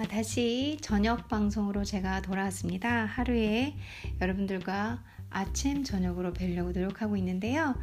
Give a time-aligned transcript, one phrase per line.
[0.00, 3.04] 아, 다시 저녁 방송으로 제가 돌아왔습니다.
[3.04, 3.74] 하루에
[4.18, 7.74] 여러분들과 아침, 저녁으로 뵈려고 노력하고 있는데요.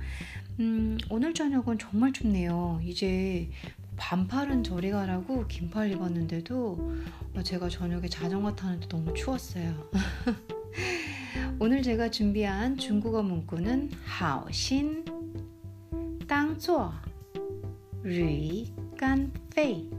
[0.60, 2.82] 음, 오늘 저녁은 정말 춥네요.
[2.84, 3.52] 이제
[3.98, 6.92] 반팔은 저리 가라고 긴팔 입었는데도
[7.36, 9.88] 어, 제가 저녁에 자전거 타는데 너무 추웠어요.
[11.60, 15.06] 오늘 제가 준비한 중국어 문구는 하오신,
[16.28, 16.92] 땅做,
[18.02, 19.92] 리, 간, 페이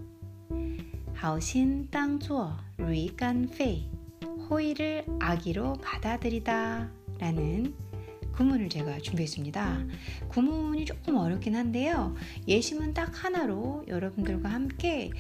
[1.19, 3.91] 하오신 땅주어 루이 간페
[4.49, 7.75] 호의를 아기로 받아들이다 라는
[8.39, 9.85] 구문을 제가 준비했습니다.
[10.29, 12.15] 구문이 조금 어렵긴 한데요.
[12.47, 15.11] 예심은 딱 하나로 여러분들과 함께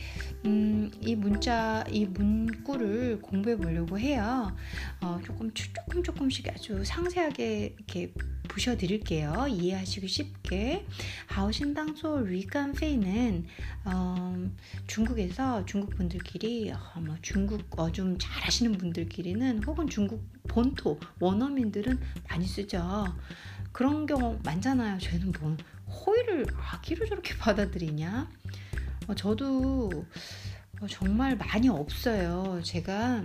[0.44, 4.54] 음, 이 문자, 이 문구를 공부해 보려고 해요.
[5.00, 8.12] 어, 조금 조금 조금씩 아주 상세하게 이렇게
[8.46, 9.46] 부셔드릴게요.
[9.50, 10.86] 이해하시기 쉽게.
[11.26, 13.46] 하오신당소 리간페이는
[13.84, 14.48] 어,
[14.86, 22.46] 중국에서 중국 분들끼리 어, 뭐 중국 어, 좀 잘하시는 분들끼리는 혹은 중국 본토 원어민들은 많이
[22.46, 23.04] 쓰죠.
[23.72, 24.98] 그런 경우 많잖아요.
[24.98, 28.28] 쟤는 뭐 호의를 아기로 저렇게 받아들이냐?
[29.06, 30.04] 어, 저도
[30.80, 32.60] 어, 정말 많이 없어요.
[32.62, 33.24] 제가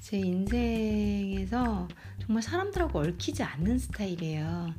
[0.00, 1.88] 제 인생에서
[2.20, 4.74] 정말 사람들하고 얽히지 않는 스타일이에요.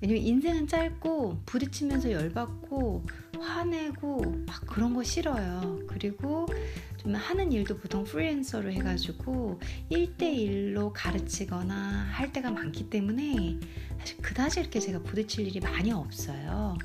[0.00, 3.06] 왜냐면 인생은 짧고 부딪히면서 열받고
[3.40, 5.80] 화내고 막 그런 거 싫어요.
[5.86, 6.46] 그리고
[7.04, 9.60] 좀 하는 일도 보통 프리랜서로 해가지고
[9.90, 13.58] 1대1로 가르치거나 할 때가 많기 때문에
[13.98, 16.78] 사실 그다지 이렇게 제가 부딪힐 일이 많이 없어요.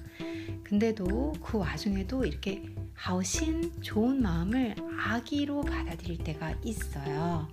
[0.63, 7.47] 근데도 그 와중에도 이렇게 하우신 좋은 마음을 아기로 받아들일 때가 있어요.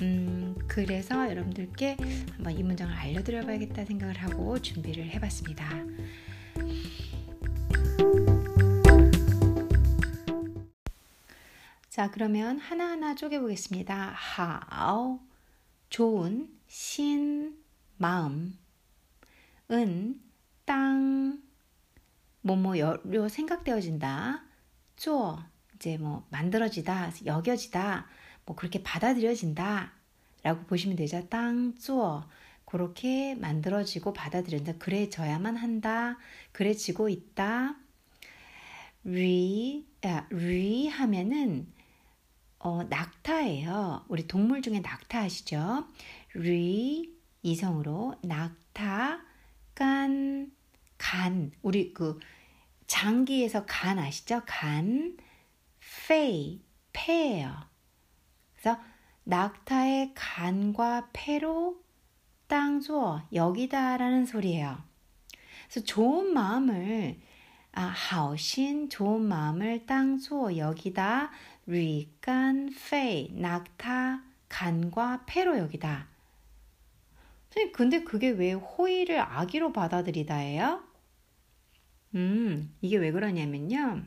[0.00, 1.96] 음, 그래서 여러분들께
[2.32, 5.84] 한번 이 문장을 알려드려 봐야겠다 생각을 하고 준비를 해봤습니다.
[11.98, 14.12] 자, 그러면 하나하나 쪼개보겠습니다.
[14.14, 15.18] 하오,
[15.90, 17.58] 좋은, 신,
[17.96, 18.56] 마음,
[19.72, 20.20] 은,
[20.64, 21.42] 땅,
[22.42, 24.44] 뭐뭐 요 생각되어진다.
[24.94, 25.40] 쪼,
[25.74, 28.06] 이제 뭐 만들어지다, 여겨지다,
[28.46, 29.92] 뭐 그렇게 받아들여진다
[30.44, 31.28] 라고 보시면 되죠.
[31.28, 32.28] 땅做
[32.64, 34.74] 그렇게 만들어지고 받아들인다.
[34.78, 36.16] 그래져야만 한다.
[36.52, 37.74] 그래지고 있다.
[39.02, 41.76] 리, 아, 리 하면은
[42.60, 44.06] 어, 낙타예요.
[44.08, 45.86] 우리 동물 중에 낙타 아시죠?
[46.34, 49.20] 리 이성으로 낙타
[49.74, 50.50] 간,
[50.96, 52.18] 간 우리 그
[52.88, 54.42] 장기에서 간 아시죠?
[54.46, 55.16] 간,
[56.08, 57.54] 페이, 폐예요.
[58.54, 58.80] 그래서
[59.24, 61.80] 낙타의 간과 폐로
[62.48, 64.82] 땅做 여기다라는 소리예요.
[65.68, 67.20] 그래서 좋은 마음을
[67.72, 71.30] 아, 하오신 좋은 마음을 땅做 여기다
[71.68, 76.08] 驴肝肺 낙타 간과 폐로 여기다.
[77.74, 80.82] 근데 그게 왜 호의를 아기로 받아들이다예요?
[82.14, 84.02] 음, 이게 왜 그러냐면요.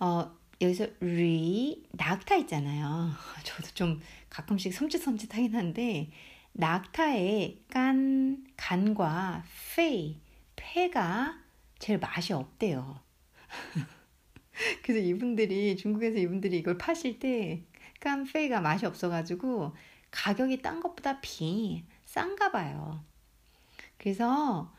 [0.00, 3.10] 어, 여기서 驴 낙타 있잖아요.
[3.44, 6.10] 저도 좀 가끔씩 섬찟섬찟하긴 한데
[6.52, 9.44] 낙타의 肝 간과
[9.76, 10.18] 肺
[10.56, 11.38] 폐가
[11.78, 12.98] 제일 맛이 없대요.
[14.82, 17.62] 그래서 이분들이 중국에서 이분들이 이걸 파실 때
[18.00, 19.74] 깐페이가 맛이 없어가지고
[20.10, 23.02] 가격이 딴 것보다 비 싼가 봐요.
[23.96, 24.72] 그래서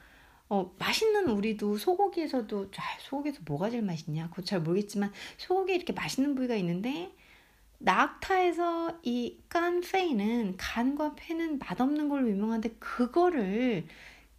[0.49, 4.29] 어, 맛있는 우리도 소고기에서도 잘 소고기에서 뭐가 제일 맛있냐?
[4.29, 7.15] 그거 잘 모르겠지만 소고기 이렇게 맛있는 부위가 있는데
[7.79, 13.87] 낙타에서 이 깐페이는 간과 폐는 맛없는 걸로 유명한데 그거를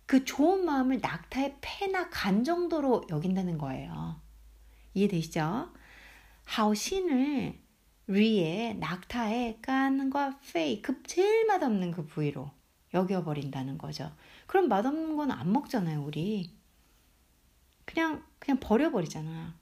[0.06, 4.23] 그 좋은 마음을 낙타의 폐나 간 정도로 여긴다는 거예요.
[4.94, 5.72] 이해되시죠?
[6.46, 7.58] 하오신을
[8.06, 12.50] 위에 낙타의 깐과 페이 그 제일 맛없는 그 부위로
[12.94, 14.12] 여겨버린다는 거죠.
[14.46, 16.54] 그럼 맛없는 건 안 먹잖아요, 우리.
[17.84, 19.54] 그냥, 그냥 버려버리잖아.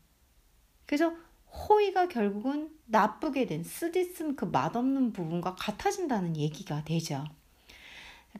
[0.86, 1.14] 그래서
[1.46, 7.24] 호의가 결국은 나쁘게 된, 쓰디쓴 그 맛없는 부분과 같아진다는 얘기가 되죠.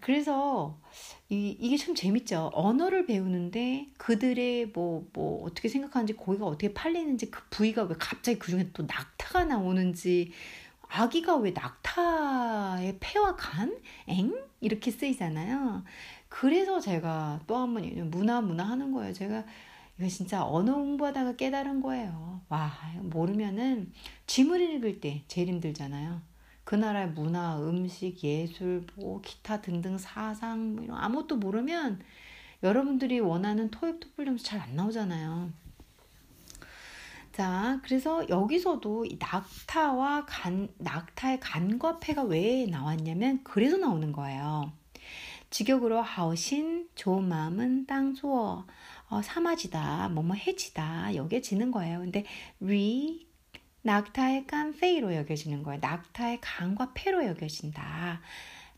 [0.01, 0.81] 그래서
[1.29, 2.51] 이, 이게 참 재밌죠.
[2.55, 8.51] 언어를 배우는데 그들의 뭐, 뭐, 어떻게 생각하는지, 고기가 어떻게 팔리는지, 그 부위가 왜 갑자기 그
[8.51, 10.33] 중에 또 낙타가 나오는지,
[10.89, 13.77] 아기가 왜 낙타의 폐와 간?
[14.09, 14.33] 엥?
[14.61, 15.85] 이렇게 쓰이잖아요.
[16.29, 19.13] 그래서 제가 또 한 번 문화 문화 하는 거예요.
[19.13, 19.45] 제가
[19.99, 22.43] 이거 진짜 언어 공부하다가 깨달은 거예요.
[22.49, 22.73] 와,
[23.03, 23.93] 모르면은
[24.27, 26.23] 지문 읽을 때 제일 힘들잖아요.
[26.65, 32.01] 그 나라의 문화, 음식, 예술, 뭐 기타 등등 사상 뭐 이런 아무것도 모르면
[32.63, 35.51] 여러분들이 원하는 토익 토플 점수 잘안 나오잖아요.
[37.33, 44.71] 자, 그래서 여기서도 이 낙타와 간, 낙타의 간과 패가 왜 나왔냐면 그래서 나오는 거예요.
[45.51, 48.67] 직역으로 하오신 좋은 마음은 땅 주어
[49.09, 52.01] 어, 사마지다 뭐뭐 해지다 여겨지는 거예요.
[52.01, 52.25] 근데
[52.61, 53.27] 리
[53.83, 55.81] 낙타의 깐페이로 여겨지는 거예요.
[55.81, 58.21] 낙타의 간과 패로 여겨진다.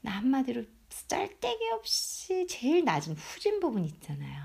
[0.04, 0.64] 한마디로
[1.08, 4.44] 짤데기 없이 제일 낮은 후진 부분 있잖아요.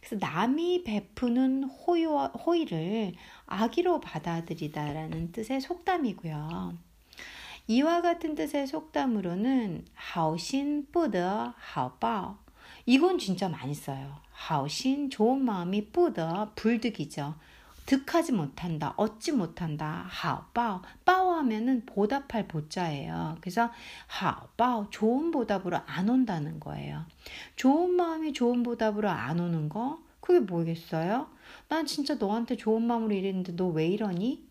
[0.00, 3.14] 그래서 남이 베푸는 호의와, 호의를
[3.46, 6.78] 악의로 받아들이다라는 뜻의 속담이고요.
[7.66, 12.36] 이와 같은 뜻의 속담으로는 하오신 뿌더 하오바오
[12.86, 14.16] 이건 진짜 많이 써요.
[14.32, 17.34] 하오신 좋은 마음이 뿌더 불득이죠.
[17.86, 20.04] 득하지 못한다, 얻지 못한다.
[20.08, 23.36] 하오바오 바오 하면은 보답할 보자예요.
[23.40, 23.70] 그래서
[24.06, 27.04] 하오바오 좋은 보답으로 안 온다는 거예요.
[27.56, 31.28] 좋은 마음이 좋은 보답으로 안 오는 거 그게 뭐겠어요?
[31.68, 34.44] 난 진짜 너한테 좋은 마음으로 이랬는데 너 왜 이러니?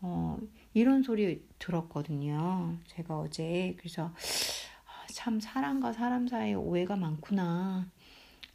[0.00, 0.38] 어,
[0.74, 2.76] 이런 소리 들었거든요.
[2.86, 4.06] 제가 어제 그래서
[4.86, 7.86] 아, 참 사람과 사람 사이에 오해가 많구나.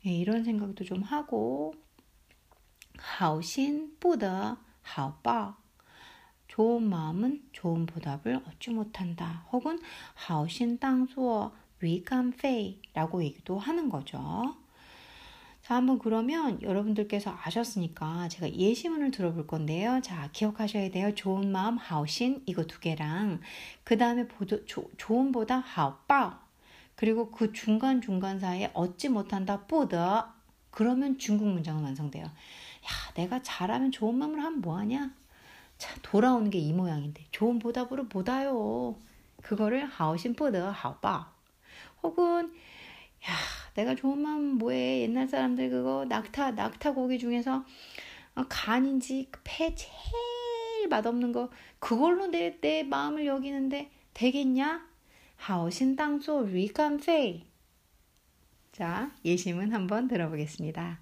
[0.06, 1.74] 예, 이런 생각도 좀 하고
[2.99, 5.55] 好心不得好报.
[6.49, 9.47] 좋은 마음은 좋은 보답을 얻지 못한다.
[9.53, 9.79] 혹은
[10.15, 14.57] 好心当作위간페이라고 얘기도 하는 거죠.
[15.63, 20.01] 자, 한번 그러면 여러분들께서 아셨으니까 제가 예시문을 들어볼 건데요.
[20.03, 21.15] 자, 기억하셔야 돼요.
[21.15, 23.41] 좋은 마음, 하오신 이거 두 개랑
[23.85, 24.27] 그 다음에
[24.97, 26.41] 좋은 보다 하오빠
[26.97, 30.33] 그리고 그 중간중간 사이에 얻지 못한다, 뿌더
[30.71, 32.25] 그러면 중국 문장은 완성돼요.
[32.88, 35.14] 야, 내가 잘하면 좋은 마음으로 하면 뭐하냐?
[35.78, 38.96] 자, 돌아오는 게 이 모양인데 좋은 보답으로 못 와요.
[39.44, 41.32] 그거를 하오신 뽀더 하오빠.
[42.04, 42.46] 혹은
[43.28, 43.34] 야,
[43.76, 45.02] 내가 좋은 마음 뭐해?
[45.02, 47.64] 옛날 사람들 그거 낙타 낙타 고기 중에서
[48.36, 51.50] 어, 간인지 그폐 제일 맛없는 거
[51.80, 54.88] 그걸로 내 내 마음을 여기는데 되겠냐?
[55.38, 57.46] 하오신 땅소 리간페이.
[58.72, 61.00] 자, 예심은 한번 들어보겠습니다.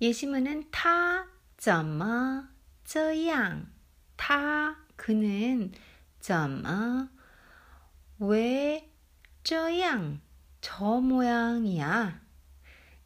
[0.00, 1.26] 예시문은 타,
[1.56, 2.44] 점어,
[2.84, 3.70] 저양.
[4.16, 5.72] 타, 그는,
[6.20, 7.08] 점어,
[8.18, 8.90] 왜,
[9.44, 10.20] 저양.
[10.60, 12.20] 저 모양이야.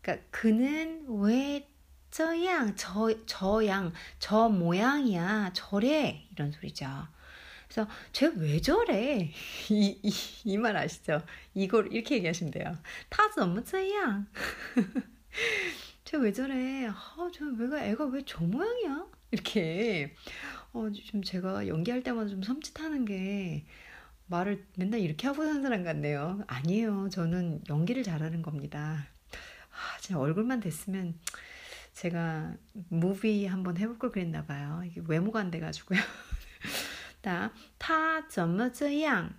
[0.02, 1.68] 그러니까 그는 왜
[2.10, 5.52] 저양, 저, 저양, 저 모양이야.
[5.54, 6.26] 저래.
[6.32, 6.86] 이런 소리죠.
[7.68, 9.30] 그래서 쟤 왜 저래?
[9.70, 11.22] 이 말 아시죠?
[11.54, 12.76] 이걸 이렇게 얘기하시면 돼요.
[13.08, 14.26] 타즈 업무 저양.
[16.04, 16.86] 쟤 왜 저래?
[16.86, 19.06] 아, 저 왜가 애가 왜 저 모양이야?
[19.30, 20.14] 이렇게
[20.72, 23.64] 어, 좀 제가 연기할 때마다 좀 섬찟하는 게
[24.26, 26.42] 말을 맨날 이렇게 하고 사는 사람 같네요.
[26.46, 27.08] 아니에요.
[27.10, 29.06] 저는 연기를 잘하는 겁니다.
[29.72, 31.18] 아, 제 얼굴만 됐으면
[31.94, 32.54] 제가
[32.88, 34.82] 무비 한번 해볼 걸 그랬나 봐요.
[34.86, 35.98] 이게 외모가 안 돼가지고요.
[37.22, 39.34] 다, 타, 점머, 저양.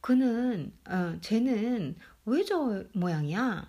[0.00, 1.96] 그는, 어, 쟤는
[2.26, 3.68] 왜 저 모양이야?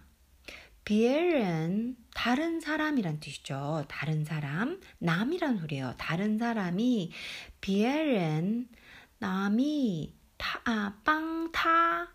[0.85, 3.85] 비엘은 다른 사람이란 뜻이죠.
[3.87, 5.93] 다른 사람, 남이란 소리예요.
[5.97, 7.11] 다른 사람이
[7.61, 8.67] 비엘은
[9.19, 12.07] 남이 타, 아, 빵 타,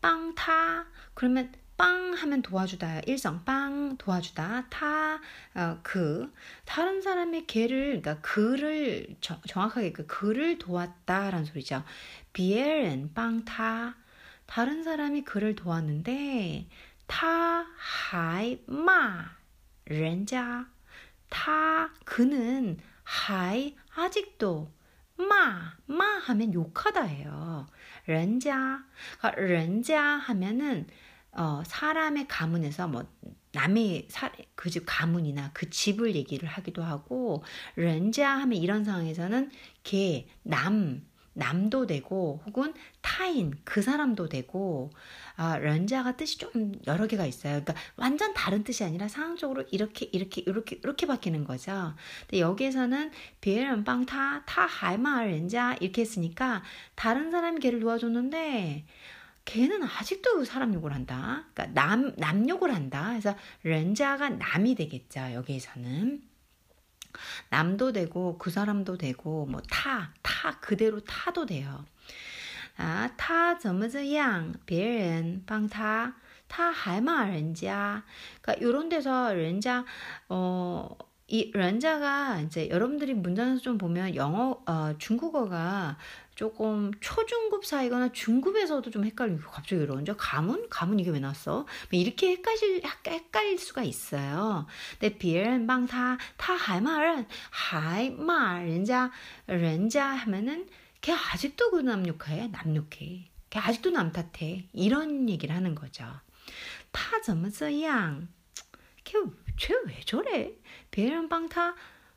[0.00, 0.86] 帮他.
[1.12, 6.30] 그러면 帮 하면 도와주다 일성 帮 도와주다 他 그 어,
[6.64, 11.82] 다른 사람의 개를 그러니까 그를 저, 정확하게 그 그를 도왔다라는 소리죠.
[12.32, 13.96] 别人帮他
[14.46, 16.68] 다른 사람이 그를 도왔는데
[17.07, 19.31] 他还骂
[19.85, 20.67] 人家
[21.29, 24.71] 他 그는 还 아직도
[25.17, 27.67] 마, 마 하면 욕하다예요.
[28.05, 28.83] 人家,
[29.19, 30.87] 그러니까 人家 하면은
[31.31, 33.03] 어, 사람의 가문에서 뭐
[33.51, 34.07] 남의
[34.55, 37.43] 그 집 가문이나 그 집을 얘기를 하기도 하고
[37.75, 39.51] 人家 하면 이런 상황에서는
[39.83, 44.90] 개, 남, 남도 되고 혹은 타인 그 사람도 되고
[45.36, 47.60] 아, 런자가 뜻이 좀 여러 개가 있어요.
[47.60, 51.94] 그러니까 완전 다른 뜻이 아니라 상황적으로 이렇게 이렇게 이렇게 이렇게 바뀌는 거죠.
[52.20, 53.10] 근데 여기에서는
[53.40, 56.62] 비에런 빵 타, 타 할마 렌자 이렇게 했으니까
[56.94, 58.84] 다른 사람이 걔를 도와줬는데
[59.44, 61.44] 걔는 아직도 그 사람 욕을 한다.
[61.52, 63.08] 그러니까 남, 남 욕을 한다.
[63.10, 65.32] 그래서 렌자가 남이 되겠죠.
[65.34, 66.33] 여기에서는.
[67.49, 71.85] 남도 되고 그 사람도 되고 뭐 타, 타 그대로 타도 돼요.
[72.81, 76.15] 아, 他怎么这样别人帮他
[76.47, 78.03] 他还骂人家
[78.41, 79.83] 그러니까 요런 데서 人家
[80.29, 80.97] 어,
[81.27, 85.97] 이 런자가 이제 여러분들이 문장에서 좀 보면 영어 어, 중국어가
[86.35, 90.15] 조금 초중급 사이거나 중급에서도 좀 헷갈리고 갑자기 이러죠.
[90.15, 90.69] 가문?
[90.69, 91.65] 가문 이게 왜 나왔어?
[91.65, 94.65] 뭐 이렇게 헷갈릴 헷갈릴 수가 있어요.
[94.99, 99.11] 근데 别人帮他他还骂人家还骂人家
[99.45, 100.67] 人家 하면은
[101.01, 103.29] 걔 아직도 그 남욕해 남욕해.
[103.49, 104.69] 걔 아직도 남 탓해.
[104.73, 106.05] 이런 얘기를 하는 거죠.
[106.93, 108.29] 他怎么这样?
[109.03, 110.53] 걔쟤왜 저래?
[110.91, 111.75] 别人帮他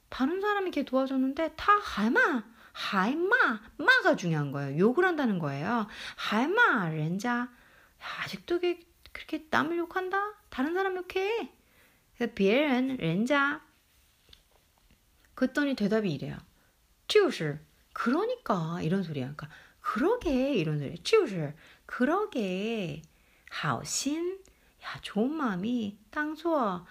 [0.09, 2.45] 다른 사람이 걔 도와줬는데 다 하마
[2.77, 4.79] 하이마 마가 중요한 거예요.
[4.79, 5.87] 욕을 한다는 거예요.
[6.17, 7.51] 하이마 렌자
[8.25, 8.81] 아직도 걔
[9.13, 10.35] 그렇게 남을 욕한다?
[10.49, 11.53] 다른 사람 욕해.
[12.17, 13.61] 그래서 别人 렌자
[15.35, 16.37] 그랬더니 대답이 이래요.
[17.09, 17.61] 就是
[17.93, 19.35] 그러니까 이런 소리야.
[19.35, 19.49] 그러니까
[19.81, 20.95] 그러게 이런 소리.
[21.03, 21.55] 就是
[21.87, 23.03] 그러게
[23.63, 24.43] 好心
[24.83, 26.87] 야 좋은 마음이 땅수어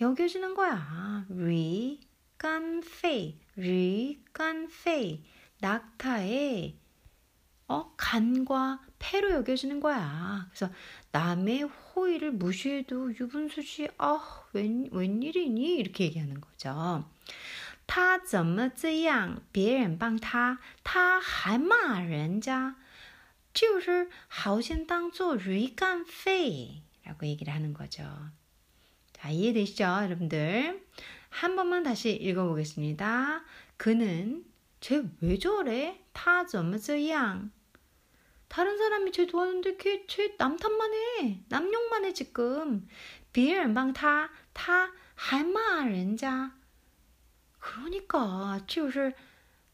[0.00, 1.26] 여겨지는 거야.
[1.28, 2.00] 리
[2.38, 5.24] 깐페이, 리깐페이,
[5.60, 6.78] 낙타의
[7.68, 10.46] 어, 간과 폐로 여겨지는 거야.
[10.50, 10.72] 그래서
[11.12, 15.76] 남의 호의를 무시해도 유분수지, 아, 웬, 웬일이니?
[15.76, 17.04] 이렇게 얘기하는 거죠.
[17.88, 22.76] 他怎么这样别人帮他他还骂人家
[23.54, 28.04] 就是好心当做驴肝肺라고 얘기를 하는 거죠.
[29.14, 30.86] 자, 이해되시죠, 여러분들?
[31.32, 33.44] 한 번만 다시 읽어보겠습니다.
[33.76, 34.44] 그는
[34.80, 36.04] 쟤 왜 저래?
[36.12, 37.50] 타怎么这样?
[38.48, 41.44] 다른 사람이 쟤 도와줬는데 걔, 쟤 남탓만 해.
[41.48, 42.86] 남욕만 해 지금.
[43.32, 46.52] 别人帮他他还骂人家.
[47.60, 49.14] 그러니까 就是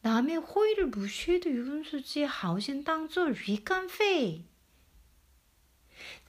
[0.03, 4.45] 남의 호의를 무시해도 유분수지 好心当做鱼肝肺.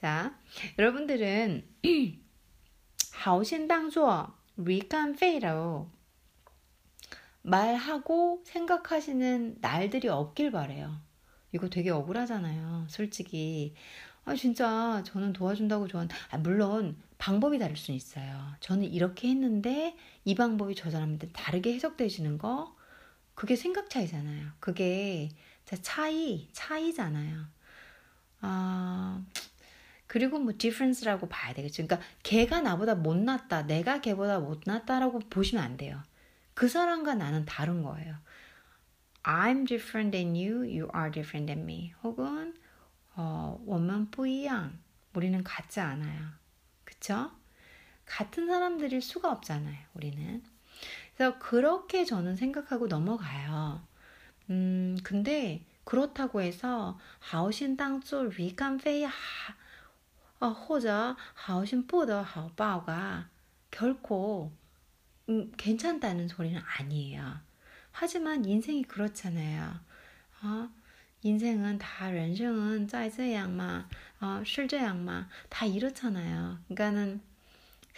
[0.00, 0.38] 자,
[0.78, 1.66] 여러분들은
[3.12, 5.89] 好心当做 리간페이라고
[7.43, 11.01] 말하고 생각하시는 날들이 없길 바래요.
[11.51, 12.85] 이거 되게 억울하잖아요.
[12.89, 13.73] 솔직히.
[14.23, 18.53] 아, 진짜 저는 도와준다고 좋아한, 아, 물론 방법이 다를 수는 있어요.
[18.59, 22.75] 저는 이렇게 했는데 이 방법이 저 사람한테 다르게 해석되시는 거,
[23.33, 24.51] 그게 생각 차이잖아요.
[24.59, 25.29] 그게
[25.81, 27.45] 차이, 차이잖아요.
[28.41, 29.23] 아,
[30.11, 31.87] 그리고 뭐 difference라고 봐야 되겠죠.
[31.87, 36.03] 그러니까 걔가 나보다 못났다, 내가 걔보다 못났다라고 보시면 안 돼요.
[36.53, 38.17] 그 사람과 나는 다른 거예요.
[39.23, 41.93] I'm different than you, you are different than me.
[42.03, 42.53] 혹은
[43.15, 44.77] 어, 원만 뿌이양.
[45.13, 46.27] 우리는 같지 않아요.
[46.83, 47.31] 그쵸?
[48.05, 49.77] 같은 사람들일 수가 없잖아요.
[49.93, 50.43] 우리는.
[51.15, 53.81] 그래서 그렇게 저는 생각하고 넘어가요.
[54.49, 59.05] 음, 근데 그렇다고 해서 하오신 땅조 위간 페이
[60.82, 63.28] 저 하오신보더 하오바오가
[63.70, 64.52] 결코
[65.28, 67.40] 음, 괜찮다는 소리는 아니에요.
[67.90, 69.80] 하지만 인생이 그렇잖아요.
[70.42, 70.68] 어,
[71.22, 73.88] 인생은 다 렌생은 在这样嘛,
[74.20, 76.58] 어, 是这样嘛, 다 이렇잖아요.
[76.68, 77.20] 그러니까는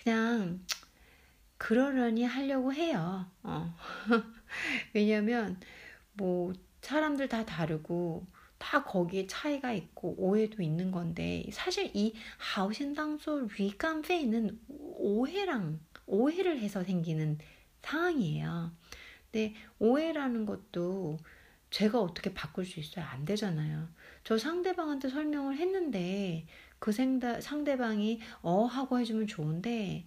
[0.03, 0.61] 그냥
[1.59, 3.27] 그러려니 하려고 해요.
[3.43, 3.77] 어.
[4.95, 5.61] 왜냐면
[6.15, 8.25] 뭐 사람들 다 다르고
[8.64, 17.38] 다 거기에 차이가 있고 오해도 있는 건데 사실 이 하우신당소 위간페이는 오해랑 오해를 해서 생기는
[17.82, 18.72] 상황이에요.
[19.30, 21.18] 근데 오해라는 것도
[21.72, 23.04] 제가 어떻게 바꿀 수 있어요?
[23.04, 23.90] 안 되잖아요.
[24.24, 26.48] 저 상대방한테 설명을 했는데
[26.80, 30.06] 그 생다, 상대방이 어 하고 해주면 좋은데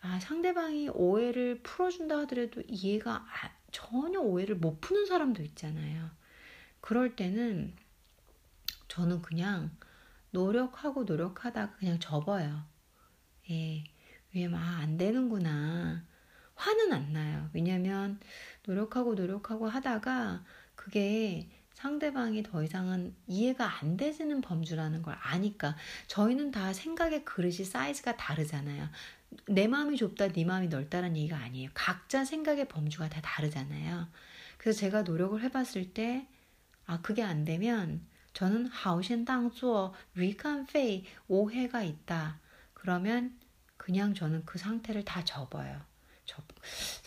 [0.00, 6.10] 아, 상대방이 오해를 풀어준다 하더라도 이해가 아, 전혀 오해를 못 푸는 사람도 있잖아요.
[6.80, 7.76] 그럴 때는
[8.92, 9.70] 저는 그냥
[10.32, 12.62] 노력하고 노력하다가 그냥 접어요.
[13.48, 13.84] 예.
[14.34, 16.04] 왜냐면, 아, 안 되는구나.
[16.54, 17.48] 화는 안 나요.
[17.54, 18.20] 왜냐면,
[18.66, 20.44] 노력하고 노력하고 하다가
[20.74, 25.74] 그게 상대방이 더 이상은 이해가 안 되지는 범주라는 걸 아니까
[26.06, 28.90] 저희는 다 생각의 그릇이 사이즈가 다르잖아요.
[29.48, 31.70] 내 마음이 좁다, 네 마음이 넓다는 얘기가 아니에요.
[31.72, 34.06] 각자 생각의 범주가 다 다르잖아요.
[34.58, 36.28] 그래서 제가 노력을 해봤을 때,
[36.84, 42.40] 아, 그게 안 되면 저는 하오신当做 위칸페이 오해가 있다.
[42.74, 43.38] 그러면
[43.76, 45.80] 그냥 저는 그 상태를 다 접어요.
[46.24, 46.42] 접.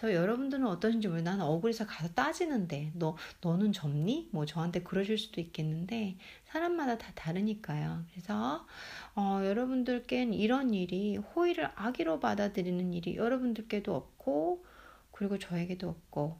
[0.03, 4.29] 여러분들은 어떠신지 모르 나는 억울해서 가서 따지는데 너 너는 접니?
[4.31, 8.03] 뭐 저한테 그러실 수도 있겠는데 사람마다 다 다르니까요.
[8.11, 8.67] 그래서
[9.15, 14.65] 어, 여러분들께는 이런 일이 호의를 악의로 받아들이는 일이 여러분들께도 없고
[15.11, 16.37] 그리고 저에게도 없고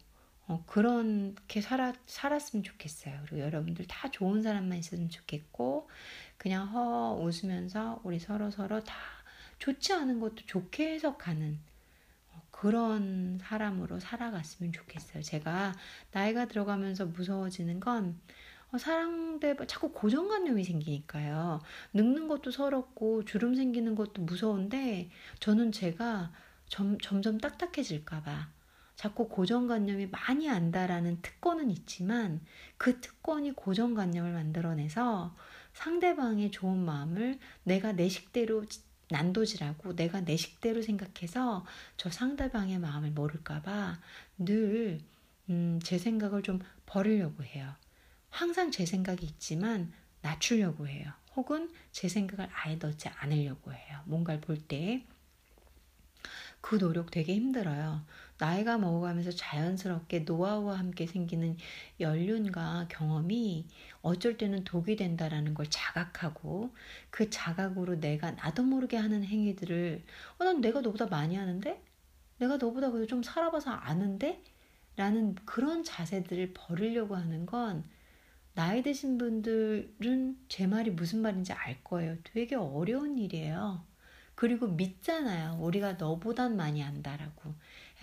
[0.48, 3.20] 어, 그렇게 살았, 살았으면 좋겠어요.
[3.26, 5.90] 그리고 여러분들 다 좋은 사람만 있었으면 좋겠고,
[6.38, 8.96] 그냥 허 웃으면서 우리 서로 서로 다
[9.60, 11.60] 좋지 않은 것도 좋게 해석하는
[12.34, 15.24] 어, 그런 사람으로 살아갔으면 좋겠어요.
[15.24, 15.74] 제가
[16.12, 18.20] 나이가 들어가면서 무서워지는 건,
[18.72, 21.62] 어, 상대방 자꾸 고정관념이 생기니까요.
[21.94, 25.10] 늙는 것도 서럽고 주름 생기는 것도 무서운데
[25.40, 26.32] 저는 제가
[26.68, 28.55] 점, 점점 딱딱해질까봐
[28.96, 32.42] 자꾸 고정관념이 많이 안다라는 특권은 있지만
[32.78, 35.36] 그 특권이 고정관념을 만들어내서
[35.74, 38.66] 상대방의 좋은 마음을 내가 내 식대로
[39.10, 41.66] 난도질하고 내가 내 식대로 생각해서
[41.98, 44.00] 저 상대방의 마음을 모를까봐
[44.40, 45.02] 늘,
[45.50, 47.76] 음, 제 생각을 좀 버리려고 해요.
[48.30, 51.12] 항상 제 생각이 있지만 낮추려고 해요.
[51.36, 54.02] 혹은 제 생각을 아예 넣지 않으려고 해요.
[54.06, 55.06] 뭔가를 볼 때.
[56.62, 58.04] 그 노력 되게 힘들어요.
[58.38, 61.58] 나이가 먹어가면서 자연스럽게 노하우와 함께 생기는
[62.00, 63.68] 연륜과 경험이
[64.02, 66.76] 어쩔 때는 독이 된다라는 걸 자각하고
[67.10, 70.04] 그 자각으로 내가 나도 모르게 하는 행위들을
[70.40, 71.82] 어, 난 내가 너보다 많이 하는데?
[72.38, 74.44] 내가 너보다 그래도 좀 살아봐서 아는데?
[74.98, 77.84] 라는 그런 자세들을 버리려고 하는 건
[78.54, 82.18] 나이 드신 분들은 제 말이 무슨 말인지 알 거예요.
[82.24, 83.86] 되게 어려운 일이에요.
[84.36, 85.58] 그리고 믿잖아요.
[85.62, 87.54] 우리가 너보단 많이 안다라고.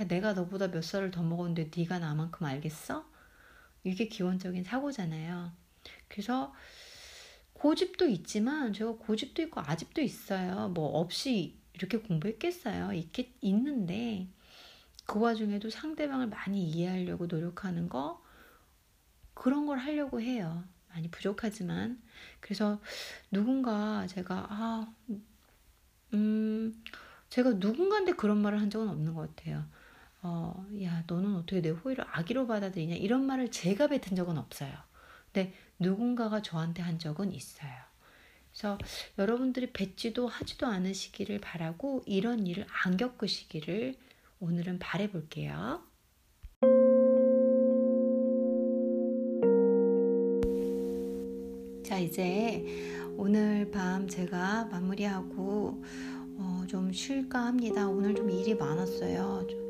[0.01, 3.05] 야, 내가 너보다 몇 살을 더 먹었는데 네가 나만큼 알겠어?
[3.85, 5.53] 이게 기본적인 사고잖아요.
[6.09, 6.55] 그래서
[7.53, 10.69] 고집도 있지만 제가 고집도 있고 아집도 있어요.
[10.71, 12.93] 뭐 없이 이렇게 공부했겠어요.
[12.93, 14.29] 있겠, 있는데
[15.07, 18.23] 그 와중에도 상대방을 많이 이해하려고 노력하는 거
[19.35, 20.65] 그런 걸 하려고 해요.
[20.89, 22.01] 많이 부족하지만
[22.41, 22.81] 그래서
[23.31, 24.95] 누군가 제가 아
[26.15, 26.83] 음,
[27.31, 29.65] 제가 누군가한테 그런 말을 한 적은 없는 것 같아요.
[30.23, 32.95] 어, 야, 너는 어떻게 내 호의를 악의로 받아들이냐?
[32.95, 34.71] 이런 말을 제가 뱉은 적은 없어요.
[35.33, 37.73] 근데 누군가가 저한테 한 적은 있어요.
[38.53, 38.79] 그래서
[39.19, 43.97] 여러분들이 뱉지도 하지도 않으시기를 바라고 이런 일을 안 겪으시기를
[44.41, 45.83] 오늘은 바래볼게요.
[51.85, 52.65] 자, 이제
[53.17, 55.83] 오늘 밤 제가 마무리하고
[56.39, 57.89] 어, 좀 쉴까 합니다.
[57.89, 59.47] 오늘 좀 일이 많았어요.
[59.49, 59.62] 좀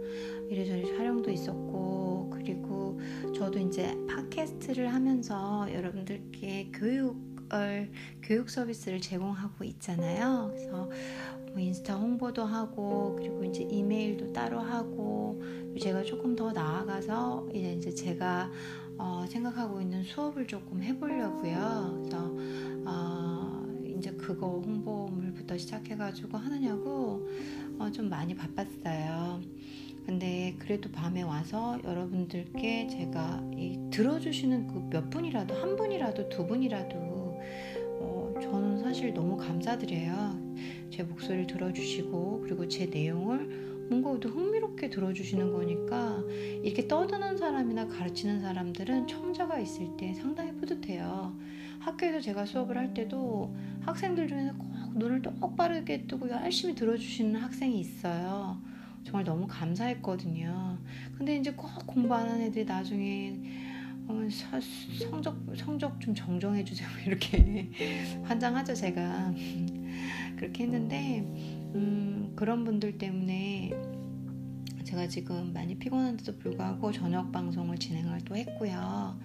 [0.53, 3.01] 이래저래 촬영도 있었고 그리고
[3.35, 7.91] 저도 이제 팟캐스트를 하면서 여러분들께 교육을
[8.23, 10.51] 교육 서비스를 제공하고 있잖아요.
[10.53, 10.91] 그래서
[11.53, 15.43] 뭐 인스타 홍보도 하고 그리고 이제 이메일도 따로 하고
[15.81, 18.51] 제가 조금 더 나아가서 이제 이제 제가
[18.99, 22.01] 어, 생각하고 있는 수업을 조금 해보려고요.
[22.03, 22.31] 그래서
[22.85, 27.27] 어, 이제 그거 홍보물부터 시작해가지고 하느냐고
[27.79, 29.41] 어, 좀 많이 바빴어요.
[30.07, 36.97] 근데 그래도 밤에 와서 여러분들께 제가 이 들어주시는 그 몇 분이라도 한 분이라도 두 분이라도
[38.01, 40.39] 어, 저는 사실 너무 감사드려요.
[40.91, 46.23] 제 목소리를 들어주시고 그리고 제 내용을 뭔가 더 흥미롭게 들어주시는 거니까
[46.63, 51.35] 이렇게 떠드는 사람이나 가르치는 사람들은 청자가 있을 때 상당히 뿌듯해요.
[51.81, 58.61] 학교에서 제가 수업을 할 때도 학생들 중에서 꼭 눈을 똑바르게 뜨고 열심히 들어주시는 학생이 있어요.
[59.05, 60.79] 정말 너무 감사했거든요.
[61.17, 63.39] 근데 이제 꼭 공부 안 하는 애들이 나중에
[64.09, 64.21] 어,
[64.99, 67.71] 성적 성적 좀 정정해 주세요 이렇게
[68.25, 69.33] 환장하죠 제가
[70.37, 71.21] 그렇게 했는데
[71.75, 73.71] 음, 그런 분들 때문에
[74.93, 79.19] 제가 지금 많이 피곤한데도 불구하고 저녁 방송을 진행을 또 했고요.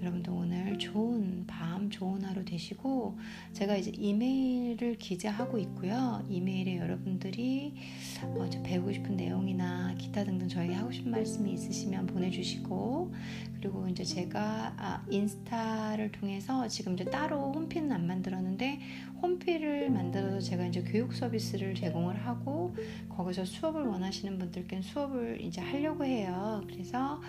[0.00, 3.16] 여러분도 오늘 좋은 밤, 좋은 하루 되시고
[3.52, 6.20] 제가 이제 이메일을 기재하고 있고요.
[6.28, 7.74] 이메일에 여러분들이
[8.22, 13.14] 어, 배우고 싶은 내용이나 기타 등등 저에게 하고 싶은 말씀이 있으시면 보내주시고
[13.54, 18.80] 그리고 이제 제가 아, 인스타를 통해서 지금 이제 따로 홈피는 안 만들었는데
[19.22, 22.76] 홈피를 만들어서 제가 이제 교육 서비스를 제공을 하고
[23.08, 26.62] 거기서 수업을 원하시는 분들께는 수업 을 이제 하려고 해요.
[26.66, 27.20] 그래서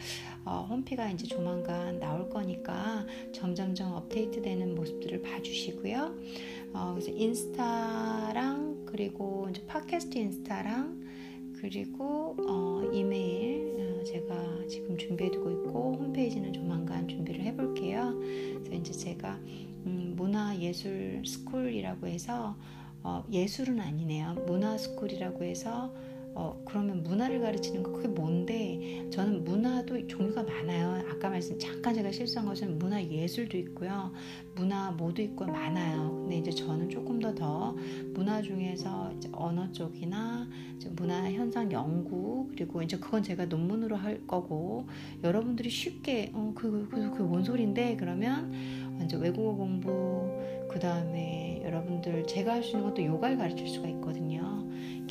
[0.46, 6.16] 어, 홈피가 이제 조만간 나올 거니까 점점점 업데이트되는 모습들을 봐주시고요.
[6.74, 11.06] 어, 그래서 인스타랑 그리고 이제 팟캐스트 인스타랑
[11.60, 18.14] 그리고 어, 이메일 어, 제가 지금 준비해두고 있고 홈페이지는 조만간 준비를 해볼게요.
[18.20, 19.40] 그래서 이제 제가
[19.86, 22.56] 음, 문화 예술 스쿨이라고 해서
[23.04, 24.34] 어, 예술은 아니네요.
[24.48, 25.94] 문화 스쿨이라고 해서
[26.38, 29.08] 어, 그러면 문화를 가르치는 거 그게 뭔데?
[29.10, 31.02] 저는 문화도 종류가 많아요.
[31.10, 34.12] 아까 말씀 잠깐 제가 실수한 것은 문화 예술도 있고요.
[34.56, 36.12] 문화 모두 있고 많아요.
[36.22, 37.76] 근데 이제 저는 조금 더 더
[38.14, 40.48] 문화 중에서 언어 쪽이나
[40.92, 44.88] 문화 현상 연구 그리고 이제 그건 제가 논문으로 할 거고
[45.24, 48.52] 여러분들이 쉽게 어 그 그 그, 그, 뭔 소린데 그러면
[49.04, 50.30] 이제 외국어 공부
[50.70, 54.45] 그 다음에 여러분들 제가 할 수 있는 것도 요가를 가르칠 수가 있거든요.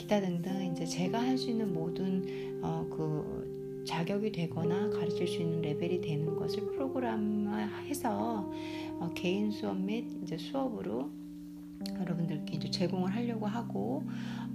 [0.05, 5.62] 기타 등등 이제 제가 할 수 있는 모든 어, 그 자격이 되거나 가르칠 수 있는
[5.62, 8.53] 레벨이 되는 것을 프로그램화해서
[9.01, 11.11] 어, 개인 수업 및 이제 수업으로
[11.99, 14.05] 여러분들께 이제 제공을 하려고 하고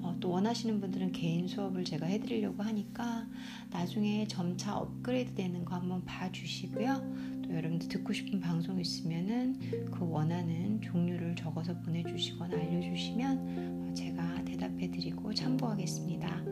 [0.01, 3.27] 어, 또 원하시는 분들은 개인 수업을 제가 해드리려고 하니까
[3.71, 7.38] 나중에 점차 업그레이드 되는 거 한번 봐주시고요.
[7.49, 9.57] 또 여러분들 듣고 싶은 방송 있으면은
[9.91, 16.43] 그 원하는 종류를 적어서 보내주시거나 알려주시면 어, 제가 대답해드리고 참고하겠습니다.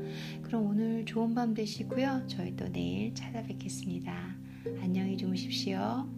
[0.41, 2.23] 그럼 오늘 좋은 밤 되시고요.
[2.27, 4.35] 저희 또 내일 찾아뵙겠습니다.
[4.81, 6.16] 안녕히 주무십시오.